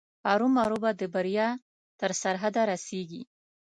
ارومرو 0.31 0.77
به 0.83 0.91
د 1.01 1.01
بریا 1.13 1.47
تر 1.99 2.11
سرحده 2.21 2.61
رسېږي. 2.71 3.21